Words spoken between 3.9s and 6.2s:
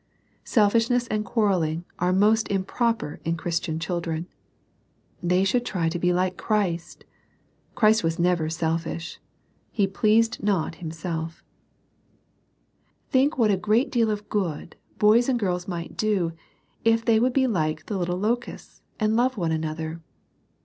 dren. They should try to be